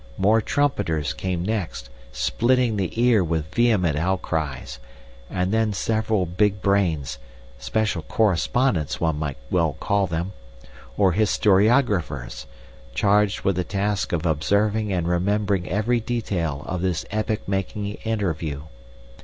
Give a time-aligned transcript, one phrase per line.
[0.17, 4.79] More trumpeters came next, splitting the ear with vehement outcries,
[5.29, 7.19] and then several big brains,
[7.59, 10.33] special correspondents one might well call them,
[10.97, 12.47] or historiographers,
[12.95, 18.61] charged with the task of observing and remembering every detail of this epoch making interview.